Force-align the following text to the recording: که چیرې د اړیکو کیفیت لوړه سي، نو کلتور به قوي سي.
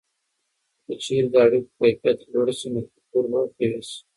که 0.85 0.93
چیرې 1.03 1.27
د 1.33 1.35
اړیکو 1.45 1.71
کیفیت 1.79 2.17
لوړه 2.33 2.53
سي، 2.59 2.67
نو 2.73 2.79
کلتور 2.91 3.23
به 3.31 3.39
قوي 3.57 3.81
سي. 3.89 3.97